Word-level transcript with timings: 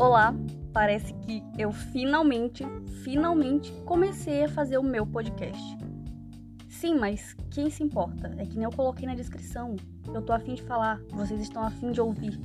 Olá, 0.00 0.34
parece 0.72 1.12
que 1.12 1.42
eu 1.58 1.70
finalmente, 1.70 2.64
finalmente 3.04 3.70
comecei 3.84 4.44
a 4.44 4.48
fazer 4.48 4.78
o 4.78 4.82
meu 4.82 5.06
podcast. 5.06 5.76
Sim, 6.70 6.94
mas 6.94 7.36
quem 7.50 7.68
se 7.68 7.82
importa? 7.82 8.34
É 8.38 8.46
que 8.46 8.54
nem 8.54 8.64
eu 8.64 8.70
coloquei 8.70 9.06
na 9.06 9.14
descrição. 9.14 9.76
Eu 10.14 10.22
tô 10.22 10.32
afim 10.32 10.54
de 10.54 10.62
falar, 10.62 10.98
vocês 11.12 11.42
estão 11.42 11.62
afim 11.62 11.92
de 11.92 12.00
ouvir. 12.00 12.40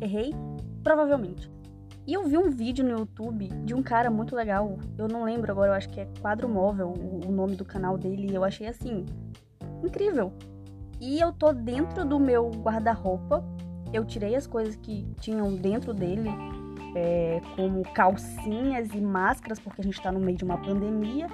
Errei? 0.00 0.34
Provavelmente. 0.82 1.48
E 2.04 2.14
eu 2.14 2.24
vi 2.24 2.36
um 2.36 2.50
vídeo 2.50 2.84
no 2.84 2.98
YouTube 2.98 3.46
de 3.64 3.74
um 3.74 3.82
cara 3.82 4.10
muito 4.10 4.34
legal. 4.34 4.76
Eu 4.98 5.06
não 5.06 5.22
lembro 5.22 5.52
agora, 5.52 5.70
eu 5.70 5.76
acho 5.76 5.88
que 5.88 6.00
é 6.00 6.08
Quadro 6.20 6.48
Móvel, 6.48 6.94
o 7.24 7.30
nome 7.30 7.54
do 7.54 7.64
canal 7.64 7.96
dele. 7.96 8.28
E 8.28 8.34
eu 8.34 8.42
achei 8.42 8.66
assim, 8.66 9.06
incrível. 9.84 10.32
E 11.00 11.20
eu 11.20 11.32
tô 11.32 11.52
dentro 11.52 12.04
do 12.04 12.18
meu 12.18 12.50
guarda-roupa. 12.50 13.44
Eu 13.92 14.04
tirei 14.04 14.34
as 14.34 14.48
coisas 14.48 14.74
que 14.74 15.06
tinham 15.20 15.54
dentro 15.54 15.94
dele, 15.94 16.28
é, 16.94 17.40
como 17.56 17.82
calcinhas 17.92 18.92
e 18.94 19.00
máscaras, 19.00 19.58
porque 19.58 19.80
a 19.80 19.84
gente 19.84 20.00
tá 20.00 20.10
no 20.12 20.20
meio 20.20 20.36
de 20.36 20.44
uma 20.44 20.58
pandemia, 20.58 21.26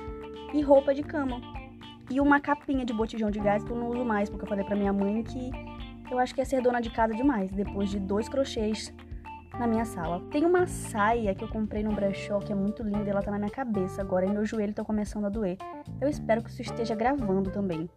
e 0.53 0.63
roupa 0.63 0.95
de 0.95 1.03
cama. 1.03 1.41
E 2.11 2.21
uma 2.21 2.41
capinha 2.41 2.85
de 2.85 2.93
botijão 2.93 3.31
de 3.31 3.39
gás 3.39 3.63
que 3.63 3.71
eu 3.71 3.77
não 3.77 3.89
uso 3.89 4.05
mais, 4.05 4.31
porque 4.31 4.45
eu 4.45 4.49
falei 4.49 4.65
pra 4.65 4.77
minha 4.77 4.93
mãe 4.93 5.23
que 5.23 5.51
eu 6.11 6.19
acho 6.19 6.35
que 6.35 6.41
é 6.41 6.45
ser 6.45 6.63
dona 6.63 6.81
de 6.81 6.91
casa 6.91 7.15
demais, 7.15 7.51
depois 7.53 7.91
de 7.91 7.99
dois 7.99 8.29
crochês 8.29 8.95
na 9.59 9.67
minha 9.67 9.85
sala. 9.85 10.23
Tem 10.31 10.45
uma 10.45 10.67
saia 10.67 11.35
que 11.35 11.45
eu 11.45 11.49
comprei 11.49 11.83
no 11.83 11.93
brechó 11.93 12.39
que 12.39 12.53
é 12.53 12.55
muito 12.55 12.83
linda 12.83 13.05
e 13.05 13.11
ela 13.11 13.23
tá 13.23 13.31
na 13.31 13.39
minha 13.39 13.51
cabeça 13.51 14.01
agora 14.01 14.25
e 14.25 14.31
meu 14.31 14.45
joelho 14.45 14.73
tá 14.73 14.85
começando 14.85 15.27
a 15.27 15.29
doer. 15.29 15.59
Eu 16.01 16.09
espero 16.09 16.43
que 16.43 16.51
isso 16.51 16.63
esteja 16.63 16.95
gravando 16.95 17.51
também. 17.51 17.91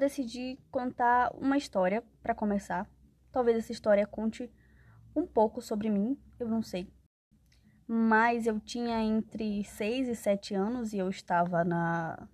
Decidi 0.00 0.58
contar 0.70 1.30
uma 1.34 1.56
história 1.56 2.02
para 2.22 2.34
começar. 2.34 2.90
Talvez 3.30 3.58
essa 3.58 3.70
história 3.70 4.06
conte 4.06 4.52
um 5.14 5.26
pouco 5.26 5.62
sobre 5.62 5.88
mim, 5.88 6.18
eu 6.38 6.48
não 6.48 6.62
sei. 6.62 6.92
Mas 7.86 8.46
eu 8.46 8.58
tinha 8.60 9.00
entre 9.02 9.64
6 9.64 10.08
e 10.08 10.16
7 10.16 10.54
anos 10.54 10.92
e 10.92 10.98
eu 10.98 11.08
estava 11.08 11.64
na. 11.64 12.28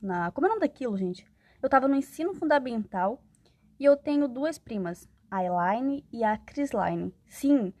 na 0.00 0.30
como 0.32 0.46
é 0.46 0.50
o 0.50 0.52
nome 0.54 0.60
daquilo, 0.60 0.96
gente? 0.96 1.26
Eu 1.60 1.66
estava 1.66 1.88
no 1.88 1.94
ensino 1.94 2.34
fundamental 2.34 3.22
e 3.78 3.84
eu 3.84 3.96
tenho 3.96 4.28
duas 4.28 4.58
primas, 4.58 5.08
a 5.30 5.44
Elaine 5.44 6.06
e 6.12 6.22
a 6.22 6.38
Chrisline. 6.38 7.14
Sim, 7.26 7.72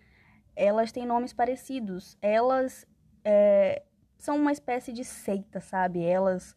elas 0.56 0.92
têm 0.92 1.06
nomes 1.06 1.32
parecidos. 1.32 2.18
Elas 2.20 2.86
é, 3.24 3.84
são 4.18 4.36
uma 4.36 4.52
espécie 4.52 4.92
de 4.92 5.04
seita, 5.04 5.60
sabe? 5.60 6.02
Elas 6.04 6.56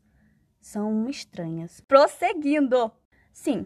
são 0.67 1.09
estranhas. 1.09 1.79
Prosseguindo! 1.79 2.91
Sim, 3.31 3.65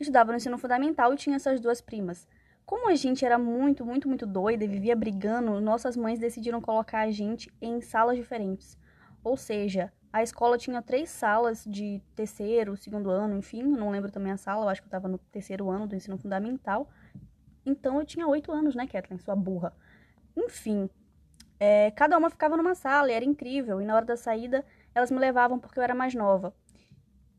estudava 0.00 0.32
no 0.32 0.36
ensino 0.36 0.58
fundamental 0.58 1.14
e 1.14 1.16
tinha 1.16 1.36
essas 1.36 1.60
duas 1.60 1.80
primas. 1.80 2.26
Como 2.64 2.88
a 2.90 2.96
gente 2.96 3.24
era 3.24 3.38
muito, 3.38 3.84
muito, 3.84 4.08
muito 4.08 4.26
doida 4.26 4.64
e 4.64 4.68
vivia 4.68 4.96
brigando, 4.96 5.60
nossas 5.60 5.96
mães 5.96 6.18
decidiram 6.18 6.60
colocar 6.60 7.02
a 7.02 7.12
gente 7.12 7.52
em 7.62 7.80
salas 7.80 8.16
diferentes. 8.16 8.76
Ou 9.22 9.36
seja, 9.36 9.92
a 10.12 10.20
escola 10.20 10.58
tinha 10.58 10.82
três 10.82 11.10
salas 11.10 11.64
de 11.64 12.02
terceiro, 12.16 12.76
segundo 12.76 13.08
ano, 13.08 13.36
enfim, 13.38 13.62
não 13.62 13.90
lembro 13.90 14.10
também 14.10 14.32
a 14.32 14.36
sala, 14.36 14.64
eu 14.64 14.68
acho 14.68 14.82
que 14.82 14.86
eu 14.86 14.88
estava 14.88 15.06
no 15.06 15.18
terceiro 15.18 15.70
ano 15.70 15.86
do 15.86 15.94
ensino 15.94 16.18
fundamental. 16.18 16.90
Então 17.64 18.00
eu 18.00 18.04
tinha 18.04 18.26
oito 18.26 18.50
anos, 18.50 18.74
né, 18.74 18.84
Kathleen, 18.88 19.18
sua 19.18 19.36
burra. 19.36 19.72
Enfim, 20.36 20.90
é, 21.60 21.92
cada 21.92 22.18
uma 22.18 22.30
ficava 22.30 22.56
numa 22.56 22.74
sala 22.74 23.12
e 23.12 23.14
era 23.14 23.24
incrível. 23.24 23.80
E 23.80 23.84
na 23.84 23.94
hora 23.94 24.04
da 24.04 24.16
saída, 24.16 24.64
elas 24.96 25.10
me 25.10 25.18
levavam 25.18 25.58
porque 25.58 25.78
eu 25.78 25.82
era 25.82 25.94
mais 25.94 26.14
nova. 26.14 26.54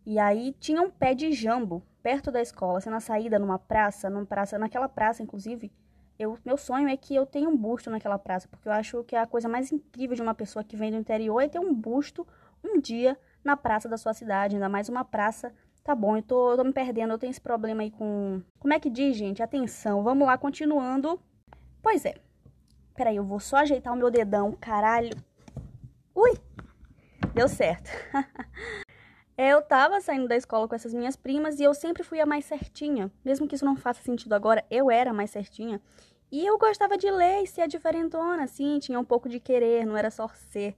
E 0.06 0.20
aí 0.20 0.54
tinha 0.60 0.82
um 0.82 0.90
pé 0.90 1.14
de 1.14 1.32
jambo 1.32 1.84
perto 2.02 2.32
da 2.32 2.42
escola, 2.42 2.78
assim, 2.78 2.90
na 2.90 3.00
saída, 3.00 3.38
numa 3.38 3.60
praça, 3.60 4.10
numa 4.10 4.26
praça, 4.26 4.58
naquela 4.58 4.88
praça, 4.88 5.24
inclusive. 5.24 5.72
Eu, 6.18 6.38
meu 6.46 6.58
sonho 6.58 6.88
é 6.88 6.96
que 6.96 7.16
eu 7.16 7.26
tenha 7.26 7.50
um 7.50 7.58
busto 7.58 7.90
naquela 7.90 8.18
praça, 8.18 8.48
porque 8.48 8.68
eu 8.68 8.72
acho 8.72 9.04
que 9.04 9.16
a 9.16 9.28
coisa 9.28 9.50
mais 9.50 9.72
incrível 9.72 10.16
de 10.16 10.22
uma 10.22 10.34
pessoa 10.34 10.64
que 10.64 10.78
vem 10.78 10.92
do 10.92 10.98
interior 10.98 11.42
é 11.42 11.50
ter 11.50 11.60
um 11.60 11.74
busto 11.74 12.26
um 12.64 12.80
dia 12.80 13.18
na 13.44 13.58
praça 13.58 13.90
da 13.90 13.98
sua 13.98 14.14
cidade, 14.14 14.56
ainda 14.56 14.70
mais 14.70 14.90
uma 14.90 15.04
praça 15.04 15.54
Tá 15.88 15.96
bom, 15.96 16.18
eu 16.18 16.22
tô, 16.22 16.52
eu 16.52 16.58
tô 16.58 16.64
me 16.66 16.74
perdendo, 16.74 17.14
eu 17.14 17.18
tenho 17.18 17.32
esse 17.32 17.40
problema 17.40 17.82
aí 17.82 17.90
com. 17.90 18.42
Como 18.60 18.74
é 18.74 18.78
que 18.78 18.90
diz, 18.90 19.16
gente? 19.16 19.42
Atenção, 19.42 20.04
vamos 20.04 20.28
lá, 20.28 20.38
continuando. 20.38 21.18
Pois 21.82 22.04
é. 22.04 22.16
Peraí, 22.94 23.16
eu 23.16 23.24
vou 23.24 23.40
só 23.40 23.56
ajeitar 23.56 23.94
o 23.94 23.96
meu 23.96 24.12
dedão, 24.12 24.52
caralho. 24.52 25.16
Deu 27.38 27.48
certo. 27.48 27.92
eu 29.38 29.62
tava 29.62 30.02
saindo 30.02 30.28
da 30.28 30.36
escola 30.36 30.68
com 30.68 30.74
essas 30.74 30.92
minhas 30.92 31.16
primas 31.16 31.60
e 31.60 31.64
eu 31.64 31.72
sempre 31.72 32.02
fui 32.02 32.20
a 32.20 32.26
mais 32.26 32.46
certinha. 32.46 33.12
Mesmo 33.24 33.48
que 33.48 33.54
isso 33.54 33.64
não 33.64 33.76
faça 33.76 34.02
sentido 34.02 34.34
agora, 34.34 34.66
eu 34.72 34.90
era 34.90 35.12
a 35.12 35.14
mais 35.14 35.30
certinha. 35.30 35.80
E 36.32 36.44
eu 36.44 36.58
gostava 36.58 36.98
de 36.98 37.12
ler 37.12 37.44
e 37.44 37.48
ser 37.48 37.68
diferentona, 37.68 38.44
assim, 38.44 38.80
tinha 38.80 39.00
um 39.00 39.06
pouco 39.06 39.30
de 39.30 39.40
querer, 39.40 39.86
não 39.86 39.96
era 39.96 40.10
só 40.10 40.28
ser. 40.50 40.76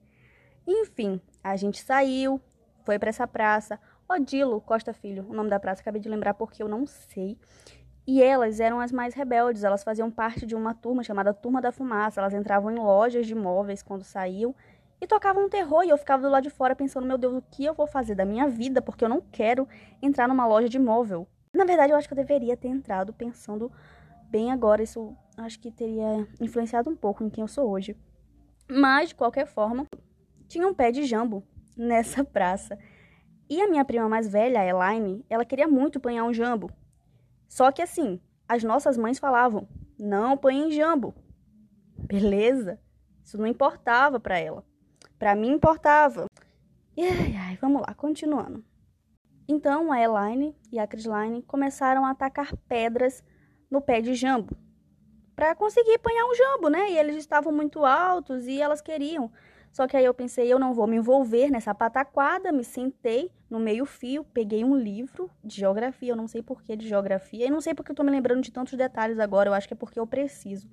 Enfim, 0.68 1.22
a 1.42 1.56
gente 1.56 1.82
saiu, 1.82 2.42
foi 2.84 3.00
para 3.00 3.08
essa 3.08 3.26
praça. 3.26 3.80
Odilo 4.10 4.60
Costa 4.60 4.92
Filho, 4.92 5.26
o 5.30 5.34
nome 5.34 5.50
da 5.50 5.62
praça, 5.62 5.80
acabei 5.80 6.02
de 6.02 6.10
lembrar 6.10 6.34
porque 6.34 6.62
eu 6.62 6.68
não 6.68 6.86
sei. 6.86 7.38
E 8.06 8.22
elas 8.22 8.60
eram 8.60 8.82
as 8.82 8.92
mais 8.92 9.14
rebeldes, 9.14 9.64
elas 9.64 9.82
faziam 9.82 10.12
parte 10.12 10.46
de 10.46 10.56
uma 10.56 10.74
turma 10.74 11.04
chamada 11.04 11.34
Turma 11.34 11.62
da 11.62 11.72
Fumaça. 11.72 12.20
Elas 12.20 12.34
entravam 12.34 12.70
em 12.70 12.76
lojas 12.80 13.26
de 13.26 13.34
móveis 13.34 13.82
quando 13.82 14.04
saíam 14.04 14.54
e 15.02 15.08
tocavam 15.08 15.46
um 15.46 15.50
terror. 15.50 15.84
E 15.84 15.90
eu 15.90 15.98
ficava 15.98 16.24
do 16.24 16.30
lado 16.30 16.44
de 16.44 16.50
fora 16.50 16.76
pensando: 16.76 17.08
meu 17.08 17.18
Deus, 17.18 17.34
o 17.36 17.42
que 17.42 17.66
eu 17.66 17.74
vou 17.74 17.88
fazer 17.88 18.16
da 18.16 18.26
minha 18.26 18.48
vida? 18.48 18.82
Porque 18.82 19.04
eu 19.04 19.10
não 19.10 19.22
quero 19.22 19.68
entrar 20.02 20.28
numa 20.28 20.46
loja 20.46 20.70
de 20.70 20.80
móvel. 20.80 21.28
Na 21.54 21.66
verdade, 21.66 21.92
eu 21.92 21.98
acho 21.98 22.08
que 22.08 22.14
eu 22.14 22.18
deveria 22.18 22.56
ter 22.56 22.68
entrado 22.68 23.14
pensando 23.14 23.72
bem 24.30 24.52
agora. 24.52 24.84
Isso 24.84 25.16
acho 25.38 25.60
que 25.60 25.72
teria 25.72 26.28
influenciado 26.40 26.90
um 26.90 26.96
pouco 26.96 27.24
em 27.24 27.30
quem 27.30 27.42
eu 27.42 27.48
sou 27.48 27.70
hoje. 27.70 27.96
Mas, 28.70 29.10
de 29.10 29.16
qualquer 29.16 29.48
forma, 29.48 29.86
tinha 30.48 30.68
um 30.68 30.74
pé 30.74 30.92
de 30.92 31.04
jambo 31.04 31.44
nessa 31.76 32.24
praça. 32.24 32.78
E 33.50 33.60
a 33.62 33.68
minha 33.68 33.84
prima 33.84 34.08
mais 34.08 34.32
velha, 34.32 34.60
a 34.60 34.66
Elaine, 34.66 35.26
ela 35.28 35.44
queria 35.44 35.68
muito 35.68 35.98
apanhar 35.98 36.24
um 36.24 36.34
jambo. 36.34 36.72
Só 37.48 37.72
que 37.72 37.82
assim, 37.82 38.22
as 38.48 38.64
nossas 38.64 38.96
mães 38.96 39.18
falavam: 39.18 39.68
não 39.98 40.38
põe 40.38 40.56
em 40.56 40.72
jambo. 40.72 41.16
Beleza? 41.98 42.80
Isso 43.24 43.38
não 43.38 43.48
importava 43.48 44.20
para 44.20 44.40
ela. 44.40 44.64
Para 45.20 45.36
mim 45.36 45.52
importava. 45.52 46.26
E 46.98 47.06
ai, 47.06 47.36
ai, 47.36 47.58
vamos 47.62 47.82
lá, 47.82 47.94
continuando. 47.94 48.66
Então 49.48 49.92
a 49.92 50.02
Elaine 50.02 50.56
e 50.72 50.80
a 50.80 50.88
Chrisline 50.88 51.44
começaram 51.44 52.06
a 52.06 52.12
atacar 52.12 52.56
pedras 52.68 53.24
no 53.70 53.82
pé 53.82 54.02
de 54.02 54.16
jambo 54.16 54.58
para 55.40 55.56
conseguir 55.56 55.96
apanhar 55.96 56.26
um 56.26 56.36
jambo, 56.36 56.68
né? 56.68 56.92
E 56.92 56.98
eles 56.98 57.16
estavam 57.16 57.54
muito 57.54 57.86
altos 57.86 58.46
e 58.46 58.62
elas 58.62 58.82
queriam. 58.82 59.32
Só 59.72 59.88
que 59.88 59.96
aí 59.96 60.04
eu 60.04 60.14
pensei, 60.14 60.52
eu 60.52 60.60
não 60.60 60.74
vou 60.74 60.86
me 60.86 60.98
envolver 60.98 61.50
nessa 61.50 61.74
pataquada, 61.74 62.52
me 62.52 62.62
sentei 62.62 63.32
no 63.50 63.58
meio-fio, 63.58 64.26
peguei 64.34 64.66
um 64.66 64.76
livro 64.76 65.32
de 65.42 65.56
geografia, 65.56 66.12
eu 66.12 66.16
não 66.18 66.28
sei 66.28 66.44
porquê 66.44 66.76
de 66.76 66.90
geografia, 66.90 67.46
e 67.46 67.50
não 67.50 67.62
sei 67.62 67.74
porque 67.74 67.92
eu 67.92 67.96
tô 67.96 68.04
me 68.04 68.12
lembrando 68.12 68.42
de 68.42 68.52
tantos 68.52 68.74
detalhes 68.74 69.18
agora, 69.18 69.50
eu 69.50 69.54
acho 69.54 69.66
que 69.66 69.74
é 69.74 69.78
porque 69.78 69.98
eu 69.98 70.06
preciso. 70.06 70.68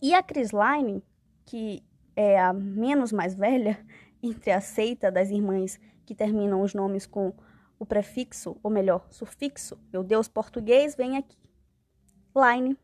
E 0.00 0.14
a 0.14 0.22
Chrisline, 0.22 1.04
que 1.44 1.82
é 2.14 2.40
a 2.40 2.52
menos 2.52 3.12
mais 3.12 3.34
velha 3.34 3.78
entre 4.22 4.50
a 4.50 4.60
seita 4.60 5.10
das 5.10 5.30
irmãs 5.30 5.80
que 6.04 6.14
terminam 6.14 6.60
os 6.60 6.74
nomes 6.74 7.06
com 7.06 7.32
o 7.78 7.86
prefixo, 7.86 8.56
ou 8.62 8.70
melhor, 8.70 9.06
sufixo, 9.10 9.78
meu 9.92 10.04
Deus, 10.04 10.28
português, 10.28 10.94
vem 10.94 11.16
aqui. 11.16 11.36
Line. 12.34 12.78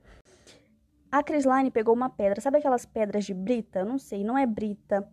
A 1.10 1.22
Chrisline 1.22 1.70
pegou 1.70 1.94
uma 1.94 2.10
pedra, 2.10 2.40
sabe 2.40 2.58
aquelas 2.58 2.84
pedras 2.84 3.24
de 3.24 3.32
brita? 3.32 3.84
Não 3.84 3.98
sei, 3.98 4.24
não 4.24 4.36
é 4.36 4.44
brita 4.44 5.08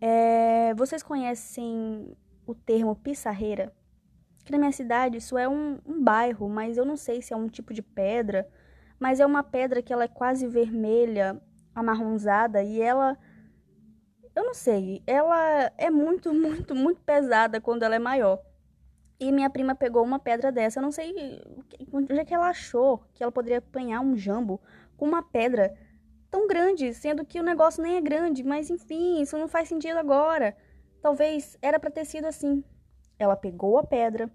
é, 0.00 0.74
vocês 0.74 1.02
conhecem 1.02 2.16
o 2.46 2.54
termo 2.54 2.94
pissarreira? 2.96 3.72
Que 4.44 4.52
na 4.52 4.58
minha 4.58 4.72
cidade 4.72 5.16
isso 5.18 5.36
é 5.36 5.48
um, 5.48 5.78
um 5.84 6.02
bairro, 6.02 6.48
mas 6.48 6.76
eu 6.76 6.84
não 6.84 6.96
sei 6.96 7.20
se 7.20 7.32
é 7.32 7.36
um 7.36 7.48
tipo 7.48 7.74
de 7.74 7.82
pedra. 7.82 8.48
Mas 8.98 9.20
é 9.20 9.26
uma 9.26 9.42
pedra 9.42 9.82
que 9.82 9.92
ela 9.92 10.04
é 10.04 10.08
quase 10.08 10.46
vermelha, 10.46 11.40
amarronzada 11.74 12.62
e 12.62 12.80
ela 12.80 13.18
não 14.46 14.54
sei, 14.54 15.02
ela 15.06 15.70
é 15.76 15.90
muito, 15.90 16.32
muito, 16.34 16.74
muito 16.74 17.00
pesada 17.02 17.60
quando 17.60 17.82
ela 17.82 17.96
é 17.96 17.98
maior. 17.98 18.40
E 19.18 19.32
minha 19.32 19.48
prima 19.48 19.74
pegou 19.74 20.04
uma 20.04 20.18
pedra 20.18 20.52
dessa. 20.52 20.78
Eu 20.78 20.82
não 20.82 20.92
sei 20.92 21.14
onde 21.92 22.18
é 22.18 22.24
que 22.24 22.34
ela 22.34 22.48
achou 22.48 23.02
que 23.14 23.22
ela 23.22 23.32
poderia 23.32 23.58
apanhar 23.58 24.00
um 24.00 24.16
jambo 24.16 24.60
com 24.96 25.06
uma 25.06 25.22
pedra 25.22 25.74
tão 26.30 26.46
grande, 26.46 26.92
sendo 26.92 27.24
que 27.24 27.40
o 27.40 27.42
negócio 27.42 27.82
nem 27.82 27.96
é 27.96 28.00
grande, 28.00 28.44
mas 28.44 28.68
enfim, 28.68 29.22
isso 29.22 29.38
não 29.38 29.48
faz 29.48 29.68
sentido 29.68 29.96
agora. 29.96 30.56
Talvez 31.00 31.56
era 31.62 31.80
para 31.80 31.90
ter 31.90 32.04
sido 32.04 32.26
assim. 32.26 32.62
Ela 33.18 33.36
pegou 33.36 33.78
a 33.78 33.84
pedra 33.84 34.30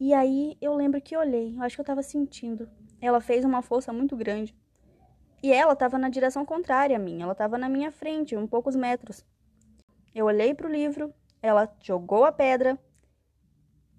e 0.00 0.14
aí 0.14 0.56
eu 0.60 0.74
lembro 0.74 1.00
que 1.00 1.16
olhei, 1.16 1.56
eu 1.56 1.62
acho 1.62 1.76
que 1.76 1.80
eu 1.80 1.84
tava 1.84 2.02
sentindo. 2.04 2.68
Ela 3.00 3.20
fez 3.20 3.44
uma 3.44 3.62
força 3.62 3.92
muito 3.92 4.16
grande. 4.16 4.54
E 5.42 5.52
ela 5.52 5.72
estava 5.72 5.98
na 5.98 6.08
direção 6.08 6.44
contrária 6.44 6.96
a 6.96 6.98
mim, 6.98 7.22
ela 7.22 7.32
estava 7.32 7.56
na 7.56 7.68
minha 7.68 7.92
frente, 7.92 8.36
um 8.36 8.46
poucos 8.46 8.74
metros. 8.74 9.24
Eu 10.14 10.26
olhei 10.26 10.54
para 10.54 10.66
o 10.66 10.70
livro 10.70 11.14
ela 11.42 11.72
jogou 11.80 12.24
a 12.24 12.32
pedra 12.32 12.78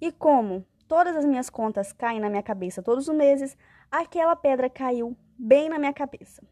e 0.02 0.12
como 0.12 0.66
todas 0.88 1.16
as 1.16 1.26
minhas 1.26 1.50
contas 1.50 1.92
caem 1.94 2.20
na 2.20 2.30
minha 2.30 2.44
cabeça 2.44 2.84
todos 2.84 3.08
os 3.08 3.16
meses, 3.16 3.58
aquela 3.92 4.36
pedra 4.36 4.70
caiu 4.70 5.16
bem 5.38 5.70
na 5.70 5.80
minha 5.80 5.94
cabeça. 5.94 6.44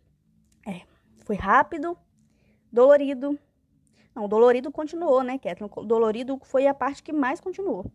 É, 0.65 0.81
foi 1.25 1.35
rápido, 1.35 1.97
dolorido. 2.71 3.37
Não, 4.15 4.27
dolorido 4.27 4.71
continuou, 4.71 5.23
né, 5.23 5.37
Kathleen? 5.37 5.69
Dolorido 5.85 6.39
foi 6.43 6.67
a 6.67 6.73
parte 6.73 7.03
que 7.03 7.13
mais 7.13 7.39
continuou. 7.39 7.85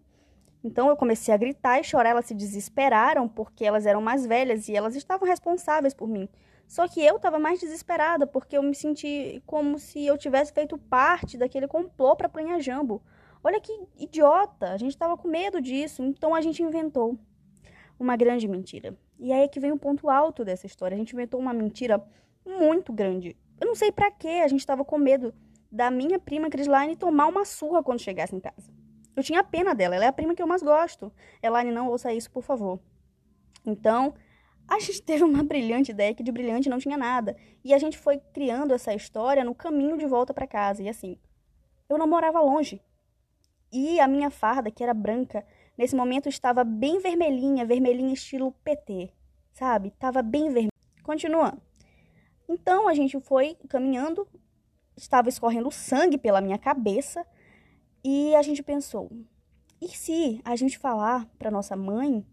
Então 0.63 0.89
eu 0.89 0.97
comecei 0.97 1.35
a 1.35 1.37
gritar 1.37 1.81
e 1.81 1.85
chorar, 1.85 2.11
elas 2.11 2.27
se 2.27 2.35
desesperaram 2.35 3.29
porque 3.29 3.65
elas 3.65 3.85
eram 3.85 4.01
mais 4.01 4.25
velhas 4.25 4.69
e 4.69 4.77
elas 4.77 4.95
estavam 4.95 5.27
responsáveis 5.27 5.93
por 5.93 6.07
mim. 6.07 6.29
Só 6.67 6.89
que 6.89 7.05
eu 7.05 7.17
estava 7.17 7.39
mais 7.39 7.61
desesperada 7.61 8.27
porque 8.27 8.57
eu 8.57 8.63
me 8.63 8.75
senti 8.75 9.43
como 9.47 9.79
se 9.79 10.07
eu 10.07 10.17
tivesse 10.17 10.53
feito 10.53 10.79
parte 10.79 11.37
daquele 11.37 11.69
complô 11.69 12.17
para 12.17 12.27
apanhar 12.27 12.61
jambo. 12.61 13.03
Olha 13.45 13.61
que 13.61 13.73
idiota, 13.97 14.73
a 14.73 14.77
gente 14.77 14.93
estava 14.93 15.17
com 15.17 15.29
medo 15.29 15.61
disso, 15.61 16.03
então 16.03 16.35
a 16.35 16.41
gente 16.41 16.63
inventou 16.63 17.19
uma 17.99 18.17
grande 18.17 18.49
mentira. 18.49 18.97
E 19.19 19.33
aí 19.33 19.43
é 19.43 19.49
que 19.49 19.61
vem 19.61 19.73
o 19.73 19.79
ponto 19.79 20.09
alto 20.09 20.45
dessa 20.45 20.67
história. 20.67 20.95
A 20.95 20.99
gente 20.99 21.13
inventou 21.13 21.39
uma 21.39 21.53
mentira 21.53 22.03
muito 22.45 22.93
grande. 22.93 23.37
Eu 23.61 23.67
não 23.67 23.75
sei 23.75 23.93
para 23.93 24.11
quê, 24.11 24.41
a 24.45 24.49
gente 24.49 24.61
estava 24.61 24.85
com 24.85 24.99
medo 24.99 25.35
da 25.71 25.91
minha 25.91 26.19
prima 26.19 26.51
Crislaine 26.51 26.97
tomar 26.97 27.27
uma 27.27 27.45
surra 27.45 27.83
quando 27.83 28.01
chegasse 28.01 28.35
em 28.35 28.41
casa. 28.41 28.71
Eu 29.15 29.23
tinha 29.23 29.45
pena 29.45 29.75
dela, 29.75 29.95
ela 29.95 30.05
é 30.05 30.09
a 30.09 30.13
prima 30.13 30.35
que 30.35 30.43
eu 30.43 30.47
mais 30.47 30.63
gosto. 30.63 31.13
Elaine, 31.43 31.71
não 31.71 31.89
ouça 31.89 32.13
isso, 32.13 32.31
por 32.31 32.43
favor. 32.43 32.81
Então, 33.65 34.15
a 34.69 34.79
gente 34.79 35.01
teve 35.03 35.25
uma 35.25 35.43
brilhante 35.43 35.91
ideia 35.91 36.15
que 36.15 36.23
de 36.23 36.33
brilhante 36.33 36.69
não 36.69 36.79
tinha 36.79 36.97
nada. 36.97 37.37
E 37.65 37.73
a 37.73 37.79
gente 37.79 37.99
foi 37.99 38.19
criando 38.33 38.75
essa 38.75 38.95
história 38.95 39.45
no 39.45 39.55
caminho 39.55 39.97
de 39.97 40.07
volta 40.07 40.33
para 40.33 40.47
casa. 40.47 40.83
E 40.83 40.89
assim, 40.89 41.19
eu 41.89 41.99
não 41.99 42.07
morava 42.07 42.41
longe. 42.41 42.81
E 43.73 43.99
a 44.01 44.07
minha 44.07 44.31
farda, 44.31 44.71
que 44.71 44.83
era 44.83 44.93
branca, 44.93 45.45
nesse 45.77 45.97
momento 45.97 46.29
estava 46.29 46.63
bem 46.63 46.99
vermelhinha, 46.99 47.65
vermelhinha 47.65 48.13
estilo 48.13 48.53
PT, 48.65 49.13
sabe? 49.53 49.91
Tava 49.93 50.23
bem 50.23 50.45
vermelha. 50.45 50.71
Continuando. 51.03 51.61
Então 52.49 52.87
a 52.87 52.95
gente 52.95 53.19
foi 53.21 53.57
caminhando, 53.69 54.29
estava 54.97 55.29
escorrendo 55.29 55.71
sangue 55.71 56.19
pela 56.19 56.41
minha 56.41 56.59
cabeça 56.59 57.27
e 58.05 58.35
a 58.35 58.43
gente 58.43 58.63
pensou: 58.63 59.11
e 59.81 59.89
se 59.89 60.41
a 60.45 60.55
gente 60.55 60.79
falar 60.79 61.27
para 61.39 61.51
nossa 61.51 61.75
mãe 61.75 62.25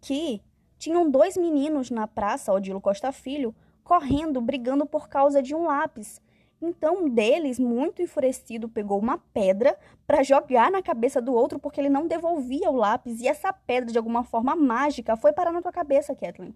que 0.00 0.42
tinham 0.82 1.08
dois 1.08 1.36
meninos 1.36 1.92
na 1.92 2.08
praça, 2.08 2.52
Odilo 2.52 2.80
Costa 2.80 3.12
Filho, 3.12 3.54
correndo, 3.84 4.40
brigando 4.40 4.84
por 4.84 5.08
causa 5.08 5.40
de 5.40 5.54
um 5.54 5.62
lápis? 5.62 6.20
Então, 6.60 7.04
um 7.04 7.08
deles, 7.08 7.56
muito 7.56 8.02
enfurecido, 8.02 8.68
pegou 8.68 8.98
uma 8.98 9.16
pedra 9.32 9.78
para 10.08 10.24
jogar 10.24 10.72
na 10.72 10.82
cabeça 10.82 11.22
do 11.22 11.32
outro 11.32 11.60
porque 11.60 11.80
ele 11.80 11.88
não 11.88 12.08
devolvia 12.08 12.68
o 12.68 12.74
lápis 12.74 13.20
e 13.20 13.28
essa 13.28 13.52
pedra, 13.52 13.92
de 13.92 13.96
alguma 13.96 14.24
forma 14.24 14.56
mágica, 14.56 15.16
foi 15.16 15.32
parar 15.32 15.52
na 15.52 15.62
tua 15.62 15.70
cabeça, 15.70 16.16
Kathleen. 16.16 16.52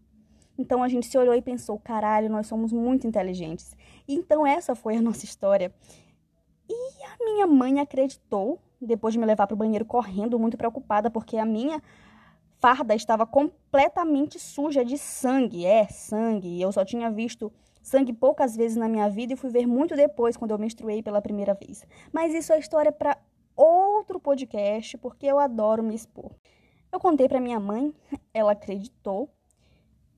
Então 0.58 0.82
a 0.82 0.88
gente 0.88 1.06
se 1.06 1.16
olhou 1.16 1.34
e 1.36 1.40
pensou: 1.40 1.78
caralho, 1.78 2.28
nós 2.28 2.48
somos 2.48 2.72
muito 2.72 3.06
inteligentes. 3.06 3.76
Então 4.08 4.44
essa 4.44 4.74
foi 4.74 4.96
a 4.96 5.02
nossa 5.02 5.24
história. 5.24 5.72
E 6.68 7.04
a 7.04 7.24
minha 7.24 7.46
mãe 7.46 7.78
acreditou, 7.78 8.58
depois 8.80 9.14
de 9.14 9.20
me 9.20 9.26
levar 9.26 9.46
para 9.46 9.54
o 9.54 9.56
banheiro 9.56 9.84
correndo, 9.84 10.36
muito 10.36 10.56
preocupada, 10.56 11.08
porque 11.08 11.36
a 11.36 11.44
minha 11.44 11.80
farda 12.66 12.96
estava 12.96 13.24
completamente 13.24 14.40
suja 14.40 14.84
de 14.84 14.98
sangue. 14.98 15.64
É, 15.64 15.86
sangue. 15.86 16.60
Eu 16.60 16.72
só 16.72 16.84
tinha 16.84 17.08
visto 17.08 17.52
sangue 17.80 18.12
poucas 18.12 18.56
vezes 18.56 18.76
na 18.76 18.88
minha 18.88 19.08
vida 19.08 19.34
e 19.34 19.36
fui 19.36 19.50
ver 19.50 19.68
muito 19.68 19.94
depois, 19.94 20.36
quando 20.36 20.50
eu 20.50 20.58
menstruei 20.58 21.00
pela 21.00 21.22
primeira 21.22 21.54
vez. 21.54 21.86
Mas 22.12 22.34
isso 22.34 22.52
é 22.52 22.58
história 22.58 22.90
para 22.90 23.16
outro 23.54 24.18
podcast, 24.18 24.98
porque 24.98 25.26
eu 25.26 25.38
adoro 25.38 25.80
me 25.80 25.94
expor. 25.94 26.32
Eu 26.90 26.98
contei 26.98 27.28
para 27.28 27.40
minha 27.40 27.60
mãe, 27.60 27.94
ela 28.34 28.50
acreditou. 28.50 29.30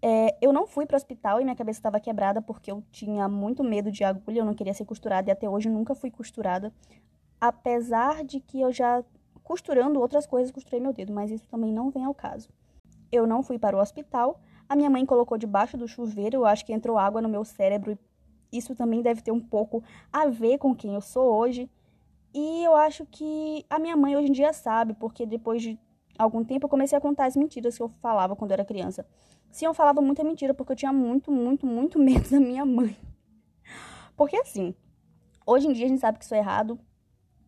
É, 0.00 0.34
eu 0.40 0.50
não 0.50 0.66
fui 0.66 0.86
para 0.86 0.94
o 0.94 0.96
hospital 0.96 1.42
e 1.42 1.44
minha 1.44 1.56
cabeça 1.56 1.80
estava 1.80 2.00
quebrada 2.00 2.40
porque 2.40 2.72
eu 2.72 2.82
tinha 2.90 3.28
muito 3.28 3.62
medo 3.62 3.92
de 3.92 4.04
agulha, 4.04 4.38
eu 4.38 4.46
não 4.46 4.54
queria 4.54 4.72
ser 4.72 4.86
costurada 4.86 5.28
e 5.28 5.32
até 5.32 5.46
hoje 5.50 5.68
nunca 5.68 5.94
fui 5.94 6.10
costurada. 6.10 6.72
Apesar 7.38 8.24
de 8.24 8.40
que 8.40 8.58
eu 8.58 8.72
já 8.72 9.04
costurando 9.48 9.98
outras 9.98 10.26
coisas, 10.26 10.52
costurei 10.52 10.78
meu 10.78 10.92
dedo, 10.92 11.10
mas 11.10 11.30
isso 11.30 11.48
também 11.48 11.72
não 11.72 11.88
vem 11.88 12.04
ao 12.04 12.12
caso. 12.12 12.50
Eu 13.10 13.26
não 13.26 13.42
fui 13.42 13.58
para 13.58 13.74
o 13.74 13.80
hospital. 13.80 14.38
A 14.68 14.76
minha 14.76 14.90
mãe 14.90 15.06
colocou 15.06 15.38
debaixo 15.38 15.74
do 15.74 15.88
chuveiro, 15.88 16.36
eu 16.36 16.44
acho 16.44 16.66
que 16.66 16.72
entrou 16.74 16.98
água 16.98 17.22
no 17.22 17.30
meu 17.30 17.42
cérebro 17.46 17.92
e 18.52 18.58
isso 18.58 18.74
também 18.74 19.00
deve 19.00 19.22
ter 19.22 19.32
um 19.32 19.40
pouco 19.40 19.82
a 20.12 20.26
ver 20.26 20.58
com 20.58 20.74
quem 20.74 20.92
eu 20.92 21.00
sou 21.00 21.34
hoje. 21.34 21.70
E 22.34 22.62
eu 22.62 22.76
acho 22.76 23.06
que 23.06 23.64
a 23.70 23.78
minha 23.78 23.96
mãe 23.96 24.14
hoje 24.14 24.28
em 24.28 24.32
dia 24.32 24.52
sabe, 24.52 24.92
porque 24.92 25.24
depois 25.24 25.62
de 25.62 25.78
algum 26.18 26.44
tempo 26.44 26.66
eu 26.66 26.68
comecei 26.68 26.98
a 26.98 27.00
contar 27.00 27.24
as 27.24 27.34
mentiras 27.34 27.74
que 27.74 27.82
eu 27.82 27.88
falava 28.02 28.36
quando 28.36 28.50
eu 28.50 28.56
era 28.56 28.66
criança. 28.66 29.06
Sim, 29.50 29.64
eu 29.64 29.72
falava 29.72 30.02
muita 30.02 30.22
mentira 30.22 30.52
porque 30.52 30.72
eu 30.72 30.76
tinha 30.76 30.92
muito, 30.92 31.32
muito, 31.32 31.66
muito 31.66 31.96
medo 31.98 32.28
da 32.28 32.38
minha 32.38 32.66
mãe. 32.66 32.94
Porque 34.14 34.36
assim, 34.36 34.74
hoje 35.46 35.68
em 35.68 35.72
dia 35.72 35.86
a 35.86 35.88
gente 35.88 36.02
sabe 36.02 36.18
que 36.18 36.24
isso 36.24 36.34
é 36.34 36.38
errado, 36.38 36.78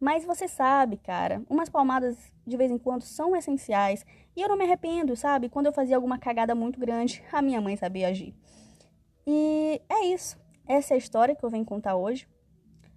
mas 0.01 0.25
você 0.25 0.49
sabe, 0.49 0.97
cara, 0.97 1.43
umas 1.49 1.69
palmadas 1.69 2.17
de 2.47 2.57
vez 2.57 2.71
em 2.71 2.79
quando 2.79 3.03
são 3.03 3.37
essenciais. 3.37 4.05
E 4.35 4.41
eu 4.41 4.49
não 4.49 4.57
me 4.57 4.65
arrependo, 4.65 5.15
sabe? 5.15 5.51
Quando 5.51 5.67
eu 5.67 5.73
fazia 5.73 5.95
alguma 5.95 6.19
cagada 6.19 6.55
muito 6.55 6.81
grande, 6.81 7.23
a 7.31 7.43
minha 7.43 7.61
mãe 7.61 7.77
sabia 7.77 8.09
agir. 8.09 8.35
E 9.27 9.83
é 9.91 10.07
isso. 10.07 10.39
Essa 10.67 10.95
é 10.95 10.97
a 10.97 10.99
história 10.99 11.37
que 11.37 11.45
eu 11.45 11.51
venho 11.51 11.67
contar 11.67 11.97
hoje. 11.97 12.27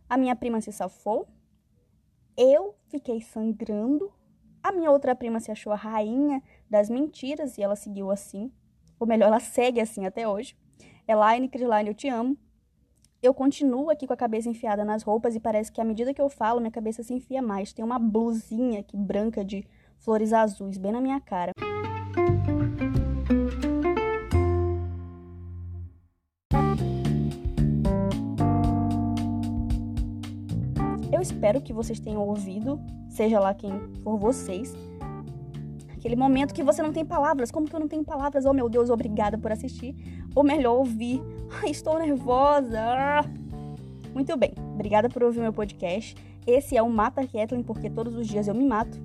A 0.09 0.17
minha 0.17 0.35
prima 0.35 0.61
se 0.61 0.71
safou. 0.71 1.27
Eu 2.37 2.73
fiquei 2.87 3.19
sangrando. 3.19 4.09
A 4.63 4.71
minha 4.71 4.89
outra 4.89 5.13
prima 5.13 5.41
se 5.41 5.51
achou 5.51 5.73
a 5.73 5.75
rainha 5.75 6.41
das 6.69 6.89
mentiras 6.89 7.57
e 7.57 7.61
ela 7.61 7.75
seguiu 7.75 8.11
assim. 8.11 8.49
Ou 8.97 9.05
melhor, 9.05 9.27
ela 9.27 9.41
segue 9.41 9.81
assim 9.81 10.05
até 10.05 10.25
hoje. 10.25 10.55
Elaine, 11.05 11.49
Crislaine, 11.49 11.89
eu 11.89 11.93
te 11.93 12.07
amo. 12.07 12.37
Eu 13.23 13.33
continuo 13.33 13.89
aqui 13.89 14.05
com 14.05 14.11
a 14.11 14.17
cabeça 14.17 14.49
enfiada 14.49 14.83
nas 14.83 15.01
roupas 15.01 15.33
e 15.33 15.39
parece 15.39 15.71
que 15.71 15.79
à 15.79 15.83
medida 15.85 16.13
que 16.13 16.21
eu 16.21 16.27
falo, 16.27 16.59
minha 16.59 16.69
cabeça 16.69 17.01
se 17.01 17.13
enfia 17.13 17.41
mais. 17.41 17.71
Tem 17.71 17.85
uma 17.85 17.97
blusinha 17.97 18.81
aqui 18.81 18.97
branca 18.97 19.45
de 19.45 19.65
flores 19.97 20.33
azuis 20.33 20.77
bem 20.77 20.91
na 20.91 20.99
minha 20.99 21.21
cara. 21.21 21.53
Eu 31.09 31.21
espero 31.21 31.61
que 31.61 31.71
vocês 31.71 32.01
tenham 32.01 32.27
ouvido, 32.27 32.77
seja 33.07 33.39
lá 33.39 33.53
quem 33.53 33.71
for 34.03 34.17
vocês, 34.17 34.75
Aquele 36.03 36.17
momento 36.17 36.53
que 36.53 36.61
você 36.61 36.83
não 36.83 36.91
tem 36.91 37.05
palavras. 37.05 37.49
Como 37.49 37.65
que 37.65 37.73
eu 37.73 37.79
não 37.79 37.87
tenho 37.87 38.03
palavras? 38.03 38.43
Oh, 38.43 38.51
meu 38.51 38.67
Deus, 38.67 38.89
obrigada 38.89 39.37
por 39.37 39.53
assistir. 39.53 39.95
Ou 40.35 40.43
melhor, 40.43 40.77
ouvir. 40.77 41.21
Estou 41.65 41.99
nervosa. 41.99 43.23
Muito 44.13 44.37
bem. 44.37 44.53
Obrigada 44.73 45.09
por 45.09 45.23
ouvir 45.23 45.39
meu 45.39 45.53
podcast. 45.53 46.15
Esse 46.45 46.75
é 46.75 46.81
o 46.81 46.89
Mata 46.89 47.25
Kathleen, 47.25 47.63
porque 47.63 47.89
todos 47.89 48.15
os 48.15 48.27
dias 48.27 48.47
eu 48.47 48.53
me 48.53 48.65
mato. 48.65 48.99